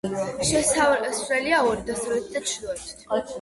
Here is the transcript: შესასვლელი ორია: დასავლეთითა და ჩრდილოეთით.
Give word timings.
შესასვლელი 0.51 1.53
ორია: 1.59 1.83
დასავლეთითა 1.91 2.39
და 2.39 2.49
ჩრდილოეთით. 2.53 3.07